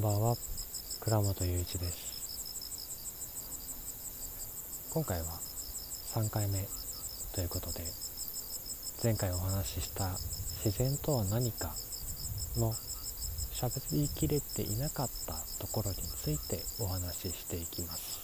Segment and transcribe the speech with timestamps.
[0.00, 0.34] んばんは。
[1.00, 2.08] 倉本雄一です。
[4.94, 5.26] 今回は
[6.14, 6.66] 3回目
[7.34, 7.84] ということで
[9.04, 10.08] 前回お話しした
[10.64, 11.74] 自然とは何か
[12.56, 12.72] の
[13.52, 18.20] 喋りきれていなかったところについてお話ししていきます。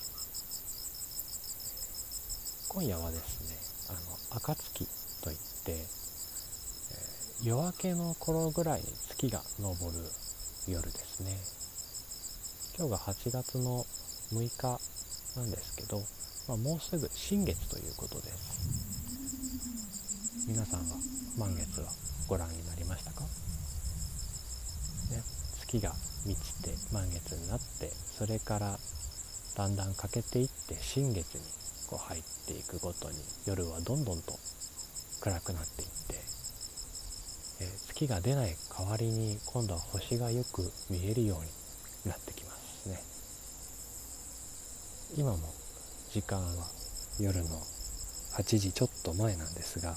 [2.70, 3.56] 今夜はですね
[3.90, 4.00] あ
[4.32, 4.88] の暁
[5.22, 5.76] といって、
[7.44, 10.10] 夜明けの頃ぐらいに月が昇る
[10.68, 11.65] 夜ですね。
[12.78, 13.86] 今日が8月の
[14.36, 14.76] 6日
[15.40, 15.96] なんですけど、
[16.46, 20.84] まあ、もうすぐ新月ということです皆さんは
[21.40, 21.88] 満月は
[22.28, 23.28] ご覧になりましたか、ね、
[25.56, 25.94] 月が
[26.28, 28.76] 満ちて満月になってそれから
[29.56, 31.40] だんだん欠けていって新月に
[31.88, 34.34] こう入っていくごとに夜はどんどんと
[35.22, 35.94] 暗くなっていって
[37.64, 41.48] えー月が出ない代わりに今度は星がよく見えるように
[42.10, 42.35] なって
[42.86, 42.98] きますね。
[45.18, 45.38] 今も
[46.12, 46.46] 時間は
[47.20, 47.44] 夜の
[48.38, 49.96] 8時ちょっと前なんですが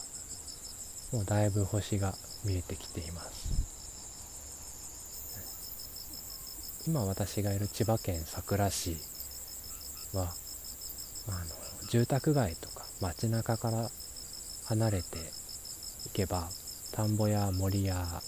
[1.13, 2.13] もうだいぶ星が
[2.45, 3.69] 見えてきています。
[6.87, 8.97] 今私がいる千葉県佐倉市
[10.13, 10.33] は
[11.27, 13.89] あの住宅街とか街中から
[14.65, 15.17] 離れて
[16.07, 16.47] いけば
[16.93, 18.21] 田んぼや森や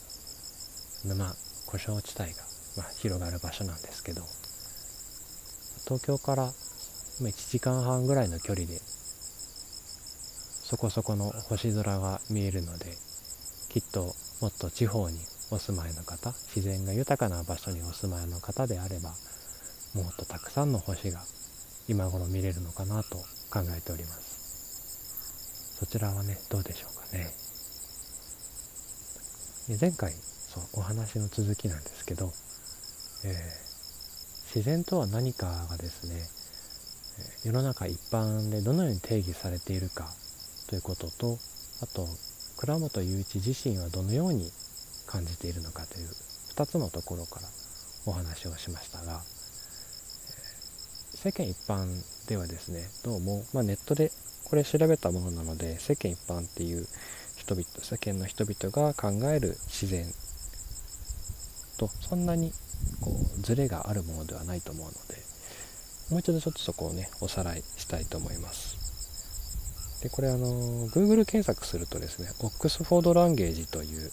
[1.06, 1.34] 沼
[1.66, 2.44] 故障地帯が、
[2.78, 4.22] まあ、広がる場所なんですけど
[5.86, 8.80] 東京から1時間半ぐらいの距離で
[10.72, 12.86] そこそこの星空が見えるので
[13.70, 15.20] きっともっと地方に
[15.52, 19.09] お住まいの方自然が豊かな場所にお住まいの方であれば
[19.94, 21.20] もっとたくさんの星が
[21.88, 23.18] 今頃見れるのかなと
[23.52, 25.78] 考えております。
[25.80, 27.34] そちらはねどうでしょうかね。
[29.80, 32.31] 前回そうお話の続きなんですけど、
[33.25, 33.61] えー
[34.53, 36.28] 自然とは何かがですね
[37.45, 40.09] 世の中一般でどのように定義されているか
[40.67, 41.38] ということと
[41.81, 42.06] あと
[42.57, 44.51] 倉本雄一自身はどのように
[45.07, 46.09] 感じているのかという
[46.56, 47.47] 2つのところから
[48.06, 49.22] お話をしましたが、
[51.13, 51.85] 世間一般
[52.28, 54.12] ではですねどうも、まあ、ネットで
[54.44, 56.85] これ調べたものなので世間一般っていう
[57.38, 60.06] 人々世間の人々が考える自然
[61.81, 62.52] とそんなに
[63.02, 64.97] こうズレがあるものではないと思うので
[66.12, 70.02] もう一度ちょっとそこをねおさらいしたいと思います。
[70.03, 70.47] でこれあの
[70.90, 74.12] Google 検索するとですねオックスフォード・ランゲージという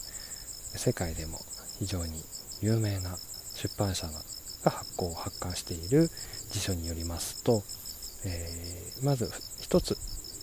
[0.77, 1.39] 世界でも
[1.79, 2.23] 非常に
[2.61, 3.17] 有名な
[3.57, 6.09] 出版社が発行発刊している
[6.53, 7.63] 辞書によりますと、
[8.25, 9.31] えーまず
[9.61, 9.97] 一つ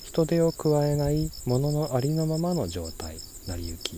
[0.06, 3.98] 人手を加えないもののありのままの状態成り行き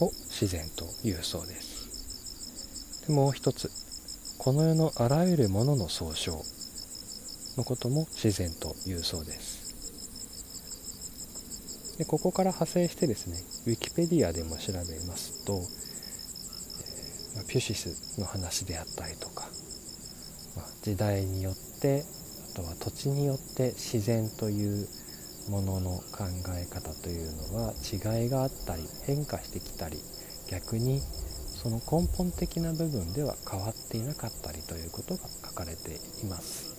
[0.00, 1.77] を自然というそうです。
[3.08, 3.70] もう一つ
[4.38, 6.42] この世のあらゆるものの総称
[7.56, 9.58] のことも自然というそうです。
[11.98, 19.48] でここから派生してですねウィキペディアでも調べますと、えーまあピュシスの話であったりとか、
[20.56, 22.04] まあ時代によって
[22.52, 24.86] あとは土地によって自然という
[25.50, 26.24] ものの考
[26.56, 29.96] え方というのは違いがあったり変化してきたり
[30.50, 31.00] 逆に
[31.60, 36.78] その根本的な部分では変わっていなかったりということが書かれています。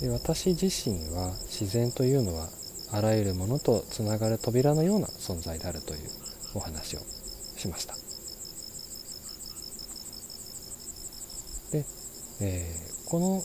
[0.00, 2.48] で私自身は自然というのは
[2.92, 6.00] あらゆるものとつながる扉のような存在であるという
[6.54, 7.00] お話を
[7.56, 7.94] しました。
[11.72, 11.84] で、
[12.40, 13.42] えーこの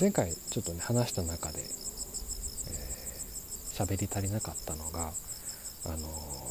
[0.00, 1.68] 前回ちょっとね話した中でえー
[3.84, 5.12] 喋、り足りなかったのが
[5.84, 6.49] あのー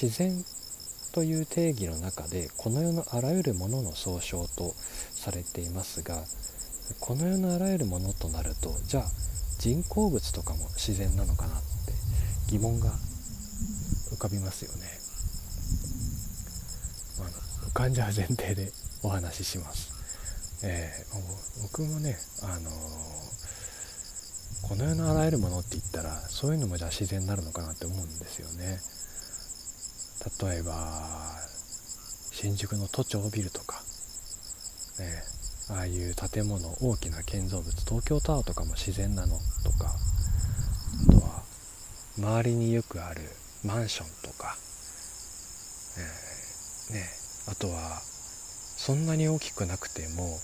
[0.00, 0.44] 自然
[1.12, 4.74] という定義の中でこの世のあらゆるものの総称と
[5.12, 6.24] されていますが
[6.98, 9.04] この世のあらゆるものとなるとじゃあ
[9.60, 11.92] 人工物とかも自然なのかなって
[12.50, 12.90] 疑問が
[14.12, 14.84] 浮かびますよね。
[17.20, 19.92] あ浮かんじゃう前提でお話しします。
[20.64, 23.34] えー僕もね、あのー
[24.68, 28.80] この世のあらゆるものって言ったらそういうのもじゃあ自然になるのかなって思うんですよね
[30.40, 30.72] 例えば
[32.32, 33.80] 新宿の都庁ビルとか、
[34.98, 35.22] ね、
[35.70, 39.90] ああいう建物大きな建造物東京タワーとかも自然なのとか
[41.08, 41.42] あとは
[42.18, 43.20] 周りによくある
[43.64, 44.56] マンションとか、
[46.90, 47.04] えーね、
[47.50, 48.00] あとは
[48.76, 50.38] そんなに大きくなくても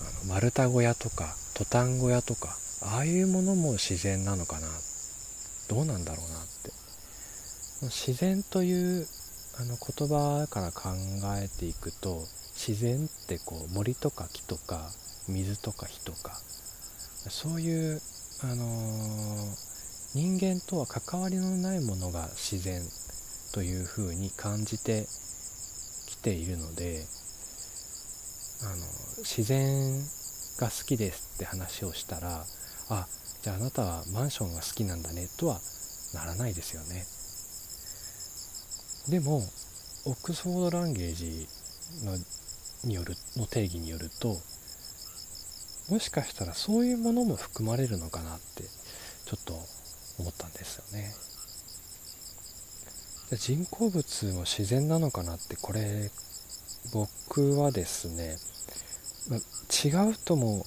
[0.00, 4.68] あの丸太小屋とかトタン小屋とかああいうものも自然なのかな。
[5.68, 6.77] どうなんだろうなって。
[7.82, 9.06] 自然という
[9.60, 10.90] あの言葉から考
[11.36, 14.90] えていくと自然ってこう森とか木とか
[15.28, 16.40] 水とか火とか
[17.30, 18.00] そういう、
[18.42, 19.56] あのー、
[20.14, 22.82] 人間とは関わりのないものが自然
[23.52, 25.06] というふうに感じて
[26.08, 27.04] きているので
[28.62, 28.76] あの
[29.18, 30.00] 自然
[30.58, 32.44] が好きですって話をしたら
[32.90, 33.06] あ
[33.42, 35.60] じゃああなたはマンションが好きなんだねとは
[36.12, 37.17] ならないですよね。
[39.08, 39.38] でも
[40.04, 41.48] オックスフォード・ランゲージ
[42.04, 42.16] の
[42.84, 44.36] によるの定義によると
[45.88, 49.54] もしかしたらそういうものも含まれるのかなってちょっと
[50.18, 51.12] 思ったんですよね。
[53.36, 56.10] 人工物も自然なのかなってこれ
[56.92, 58.38] 僕はですね、
[59.84, 60.64] 違うとも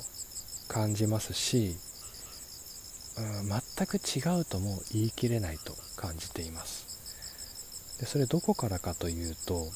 [0.68, 1.76] 感じますし、
[3.18, 6.91] 全く違うとも言い切れないと感じています。
[8.02, 9.68] でそれどこからかというと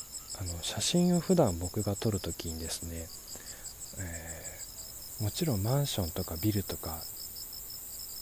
[0.42, 3.08] あの写真を普段僕が撮るときにですね、
[4.04, 7.00] えー、もちろんマンションとかビルとか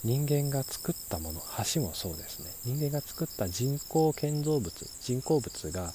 [0.03, 1.39] 人間が作ったもの
[1.73, 2.49] 橋もそうですね。
[2.75, 4.69] 人間が作った人工建造物
[5.01, 5.93] 人工物が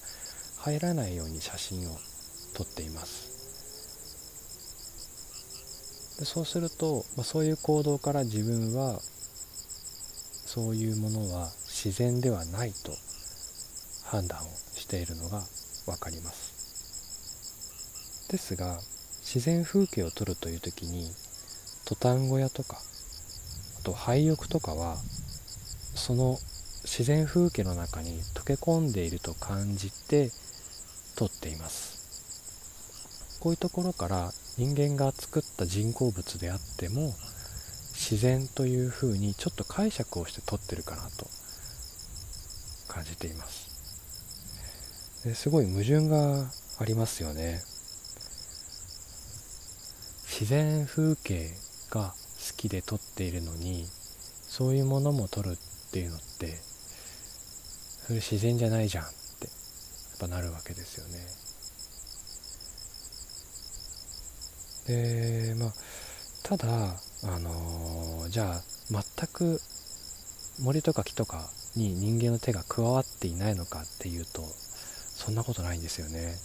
[0.61, 1.99] 入らないように写真を
[2.55, 3.29] 撮っています。
[6.21, 8.99] でそうすると、まあ、そういう行動から自分は
[10.47, 12.93] そういうものは自然ではないと
[14.09, 14.43] 判断を
[14.75, 15.43] しているのが
[15.87, 18.29] 分かります。
[18.31, 18.79] ですが
[19.21, 21.11] 自然風景を撮るという時に
[21.85, 22.79] トタン小屋とか
[23.81, 24.97] あと廃屋とかは
[25.95, 26.39] その
[26.85, 30.31] 自然風景の中に溶け込んでいると感じて
[31.17, 33.39] 撮っています。
[33.41, 37.15] こういうところから人間が作った人工物であっても
[37.93, 41.27] 自然というふうにちょっと解釈をして撮ってるかなと
[42.89, 43.58] 感じています。
[45.35, 46.49] すごい矛盾が
[46.79, 47.61] ありますよね。
[50.29, 51.51] 自然風景
[51.91, 52.15] が
[52.51, 53.87] 好きで撮っているのに
[54.49, 55.57] そういうものも撮る
[55.89, 56.59] っていうのって
[58.07, 59.53] それ自然じゃないじゃんってや
[60.17, 61.27] っぱなるわけですよね。
[64.87, 65.73] でまあ
[66.45, 66.67] ただ
[67.25, 69.61] あのー、じゃあ全く
[70.61, 74.43] 森とか木とかに人間の手が加わっていないのかっていうと
[75.29, 76.37] そんなことないんですよね。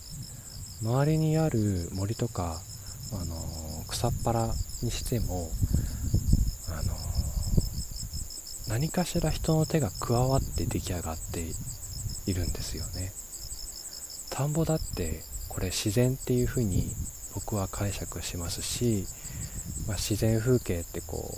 [0.82, 2.60] 周りにある森とか、
[3.14, 5.50] あの草っぱらにしても、
[6.68, 6.94] あの
[8.68, 11.46] 何かしら人の手が加わって出来上がって
[12.30, 13.14] いるんですよね。
[14.32, 16.94] 田んぼだってこれ自然っていうふうに
[17.36, 19.06] 僕は解釈しますし、
[19.88, 21.32] まあ、自然風景ってこ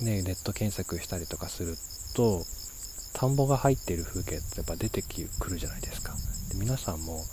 [0.00, 1.76] うねネット検索したりとかする
[2.14, 2.46] と
[3.12, 6.14] 田んぼが入っている風景ってやっぱ出てくるじゃないですか。
[6.54, 7.24] 皆さんも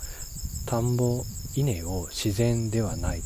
[0.66, 1.24] 田んぼ
[1.54, 3.22] 稲を自然ではないっ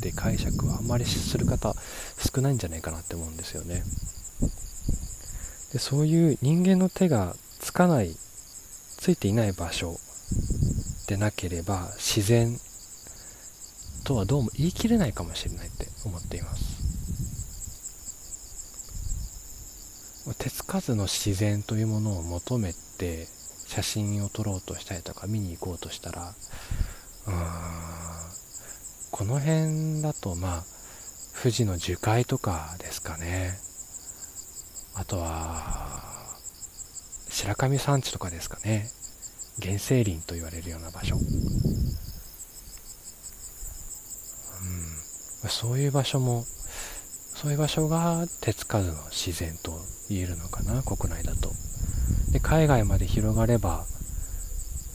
[0.00, 1.74] て解釈はあんまりする方
[2.34, 3.82] 少ないんじゃないかなって思うんですよね。
[5.72, 8.16] でそういう人間の手がつかない
[8.96, 9.98] ついていない場所
[11.08, 12.58] でなければ自然
[14.04, 16.86] とはどうも言い切れないかもしれないって思っています。
[20.38, 23.28] 手つかずの自然というものを求めて
[23.66, 26.34] 写真を撮ろうとしたりとか見に行こうとしたら
[27.26, 27.36] うーん
[29.10, 30.64] この辺だとまあ
[31.40, 33.58] 富士の樹海とかですかね。
[34.94, 35.86] あとは
[37.28, 38.88] 白神山地とかですかね。
[39.62, 41.22] 原生林と言われるような場所、うん、
[45.48, 46.44] そういう場所も
[47.34, 49.72] そういう場所が手つかずの自然と
[50.08, 51.52] 言えるのかな国内だと。
[52.30, 53.84] で海外まで広がれば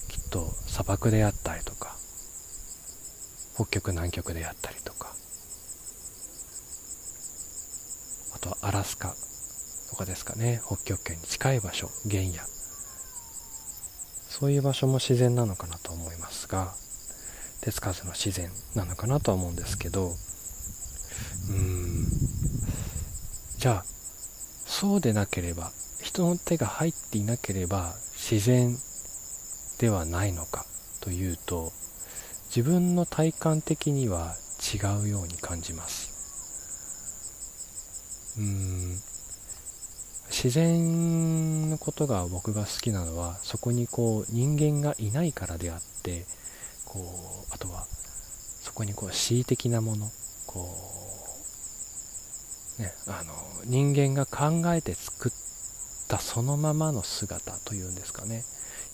[0.09, 1.95] きっと砂漠であったりとか
[3.55, 5.13] 北極南極であったりとか
[8.35, 9.15] あとはアラスカ
[9.89, 12.33] とかですかね北極圏に近い場所原野。
[14.29, 16.73] そういう場所も自然なのかなと思いますが
[17.61, 22.05] 手つかずの自然なのかなとは思うんですけどうーん。
[23.57, 23.83] じゃあ
[24.65, 25.71] そうでなければ
[26.11, 28.75] 人の手が入っていなければ自然
[29.79, 30.65] ではないのか
[30.99, 31.71] というと
[32.53, 36.11] 自分の体感的には違うように感じます。
[38.37, 38.99] うん。
[40.29, 46.25] 自然のことが僕が好きなのはそこにこう人間がいないからであって
[46.85, 47.85] こうあとは
[48.59, 50.11] そこにこう恣意的なもの
[50.45, 50.67] こ
[52.79, 53.33] うねあの
[53.65, 55.31] 人間が考えて作っ
[56.15, 58.43] ったそのままの姿というんですかね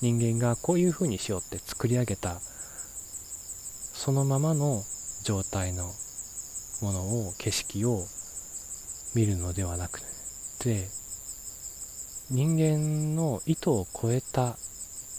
[0.01, 4.83] 人間がこういう風にしようって作り上げたそのままの
[5.23, 5.91] 状態の
[6.81, 8.05] ものを景色を
[9.15, 10.01] 見るのではなく
[10.59, 10.87] て
[12.29, 14.57] 人間の意図を超えた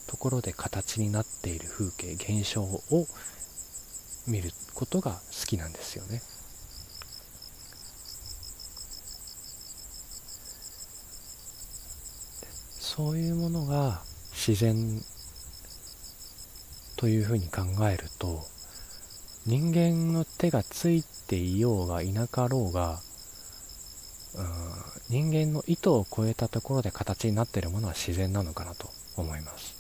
[0.07, 2.81] ところで形になっている風景現象を
[4.29, 6.23] 見ることが好きなんですよね。
[12.99, 14.01] そういうものが
[14.33, 15.01] 自然
[16.97, 18.41] というふうに考えると
[19.47, 22.99] 人間の手がついていようがいなかろうが
[24.35, 29.79] うん人間の意図を超えたところで形になっているものは自然なのかなと思います。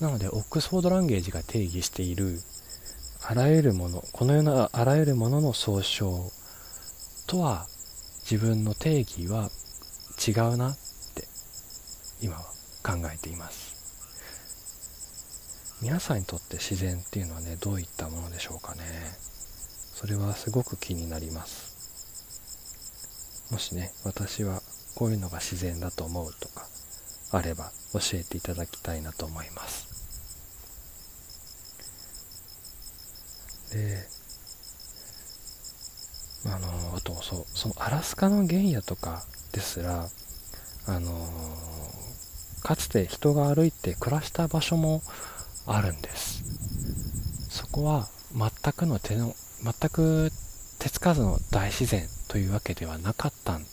[0.00, 2.38] なのでオックスフォード・ランゲージが定義している
[3.26, 6.30] あらゆるものこのようなあらゆるものの総称
[7.26, 7.66] とは
[8.30, 9.50] 自分の定義は
[10.26, 10.76] 違うなっ
[11.14, 11.24] て
[12.20, 12.42] 今は
[12.82, 13.76] 考えています。
[15.82, 18.82] 皆さんにとって自然っていうのはねどういったものでしょうかね。
[19.94, 21.76] それはすごく気になります。
[23.52, 24.62] もしね私は
[24.96, 26.66] こういうのが自然だと思うとか
[27.30, 29.86] あれば教えていただきたいなと思います。
[33.72, 34.08] で
[36.46, 39.24] あのあとそうそのアラスカの原野とか
[39.56, 40.06] ですら
[40.86, 41.10] あの
[42.62, 45.02] かつて人が歩いて暮らした場所も
[45.66, 46.44] あるんです。
[47.48, 50.30] そこは全くの手の全く
[50.78, 53.64] 手つかずの大自然というわけではなかったん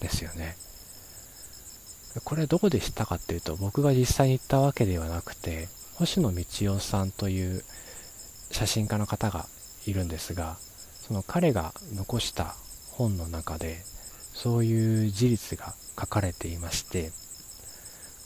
[0.00, 0.56] ですよね。
[2.24, 7.62] これどこで知ったかっていうと僕が実際に行ったわけではなくて星野道夫さんという
[8.50, 9.46] 写真家の方が
[9.86, 10.56] いるんですが
[11.06, 12.56] その彼が残した
[12.90, 13.84] 本の中で
[14.40, 17.10] そういう事実が書かれていまして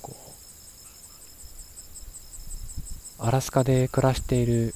[0.03, 0.15] こ
[3.19, 4.75] うアラスカで暮らしている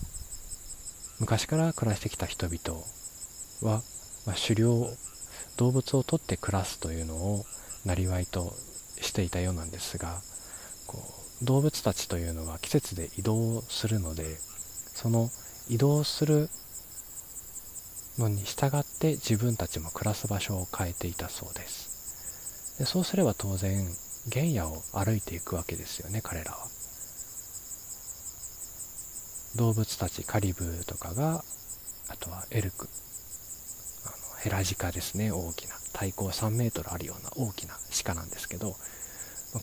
[1.21, 2.81] 昔から暮らしてきた人々
[3.61, 3.83] は、
[4.27, 4.89] まあ、狩猟
[5.59, 7.45] 動物を取って暮らすというのを
[7.85, 8.55] なりわいと
[9.03, 10.23] していたようなんですが
[10.87, 10.97] こ
[11.43, 14.25] う動物たちというのは季節で移動するので
[14.95, 15.29] その
[15.69, 16.49] 移動する
[18.19, 22.79] のに従って自分たちも暮らす場所を変えていたそうです。
[22.79, 23.87] でそうすれば当然
[24.33, 26.69] 原野を歩いていくわけですよね彼らは。
[29.57, 31.43] 動物たちカリブーとかが
[32.09, 32.89] あとはエルク
[34.05, 38.77] あのヘラジカですね大きな体高3メートルあるような大きな鹿なんですけど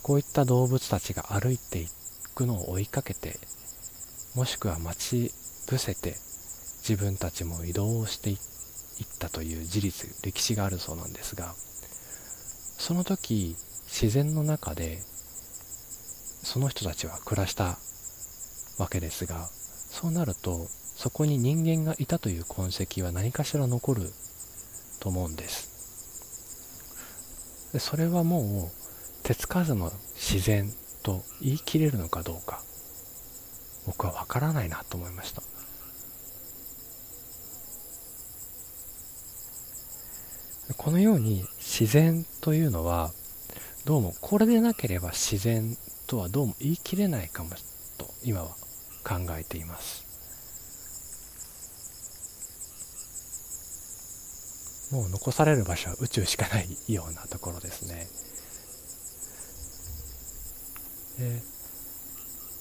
[0.02, 1.88] こういった動物たちが歩いてい
[2.34, 3.40] くのを追いかけて
[4.36, 5.32] もしくは待ち
[5.66, 6.16] 伏せて
[6.88, 8.38] 自分たちも移動していっ
[9.20, 11.54] たという事実歴史があるそうなんですが
[12.78, 13.56] その時
[13.88, 15.00] 自然の中で
[16.44, 17.78] その人たちは暮らした
[18.78, 24.12] わけですがそうなるとそこに人間がいたという痕跡は何かしら残る
[25.00, 25.72] と思うんです。
[27.74, 28.72] でそれはもう
[29.24, 30.70] 手つかずの自然
[31.02, 32.62] と言い切れるのかどうか
[33.86, 35.42] 僕は分からないなと思いました。
[40.78, 43.12] このように自然というのは
[43.86, 45.78] どうもこれでなければ自然
[46.08, 47.50] とはどうも言い切れないかも
[47.98, 48.56] と今は
[49.04, 50.04] 考えています。
[54.94, 58.08] もう残される場所は宇宙しかないようなところですね。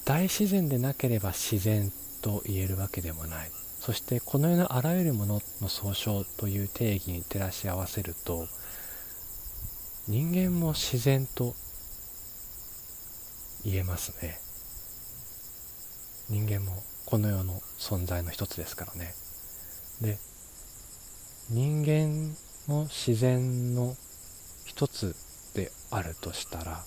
[0.04, 1.92] 大自然でなければ自然
[2.23, 3.50] と言えるわけでもない。
[3.85, 8.47] そしてこの世のあらゆるものの総称という定義に照らし合わせると
[10.07, 11.53] 人間も自然と
[13.65, 14.39] 言えますね。
[16.31, 19.15] 人間もこの世の存在の一つですからね。
[20.01, 20.17] で
[21.51, 22.37] 人間
[22.69, 23.97] も自然の
[24.65, 25.17] 一つ
[25.57, 26.85] であるとしたら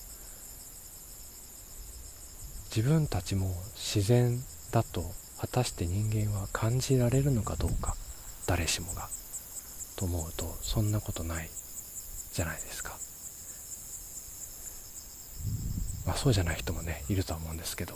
[2.74, 4.40] 自分たちも自然
[4.72, 5.04] だと
[5.39, 7.96] 果たして人間は感じられるのかどうか
[8.48, 9.10] 誰しもが
[9.96, 11.50] と思うとそんなことない
[12.34, 12.98] じゃないですか。
[16.06, 17.96] まあそうじゃない人もねいるとは思うんですけど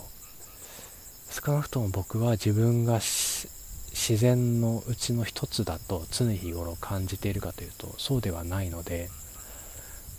[1.30, 9.10] 少なくとも僕は自分が自然のうちの一つだと常日頃感じているかというとそうではないので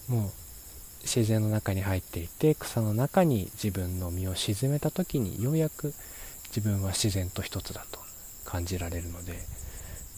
[0.09, 0.31] もう
[1.03, 5.95] 自然の中に入っていて草の中に自分の身を沈めた時にようやく
[6.55, 8.01] 自分は自然と一つだと
[8.45, 9.39] 感じられるので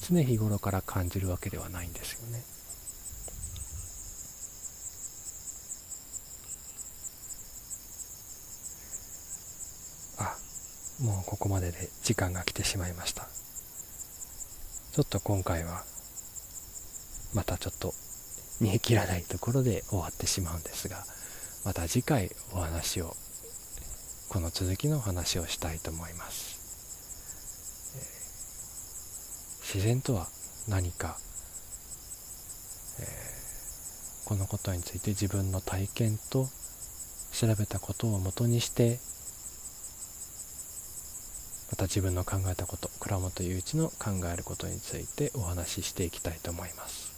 [0.00, 2.42] 常日頃から感じるわけではないんですよね。
[10.18, 10.36] あ
[11.04, 13.26] もうここまでで時間が来てしまいました
[14.92, 15.84] ちょっと今回は
[17.34, 17.92] またちょっと
[18.60, 21.04] 見え切らないところで終わってしまうんですが
[21.64, 23.16] また次回お話を
[24.32, 26.56] この続きのお話をしたいと思います、
[29.74, 30.26] 自然とは
[30.66, 31.18] 何か、
[32.98, 36.48] えー、このことについて自分の体験と
[37.30, 39.00] 調べたことをもとにして
[41.70, 47.12] また自分の考えたこと倉本雄一の考えることについてお話ししていきたいと思います。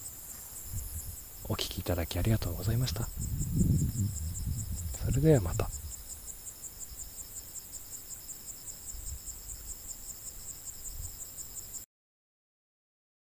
[1.45, 3.09] お聴きいただきありがとうございました。
[5.05, 5.71] それではまた。